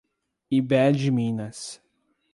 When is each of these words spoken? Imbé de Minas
Imbé 0.51 0.91
de 0.93 1.11
Minas 1.11 1.79